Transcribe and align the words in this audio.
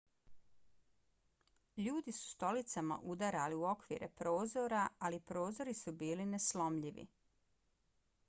ljudi 1.87 2.13
su 2.19 2.29
stolicama 2.29 2.97
udarali 3.15 3.59
u 3.59 3.67
okvire 3.71 4.09
prozora 4.21 4.87
ali 5.09 5.19
prozori 5.27 5.73
su 5.83 5.93
bili 6.03 6.25
neslomljivi 6.31 7.05